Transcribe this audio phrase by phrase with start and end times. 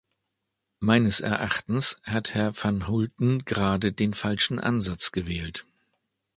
[0.79, 5.63] Meines Erachtens hat Herr van Hulten gerade den falschen Ansatz gewählt.